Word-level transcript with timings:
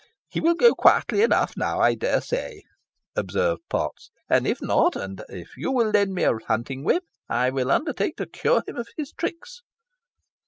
"He 0.29 0.39
will 0.39 0.55
go 0.55 0.73
quietly 0.73 1.21
enough 1.21 1.55
now, 1.55 1.79
I 1.79 1.93
dare 1.93 2.21
say," 2.21 2.63
observed 3.15 3.61
Potts, 3.69 4.09
"and 4.27 4.47
if 4.47 4.59
not, 4.59 4.95
and 4.95 5.23
you 5.55 5.71
will 5.71 5.91
lend 5.91 6.15
me 6.15 6.23
a 6.23 6.33
hunting 6.47 6.83
whip, 6.83 7.03
I 7.29 7.51
will 7.51 7.69
undertake 7.69 8.17
to 8.17 8.25
cure 8.25 8.63
him 8.65 8.77
of 8.77 8.87
his 8.97 9.13
tricks." 9.13 9.61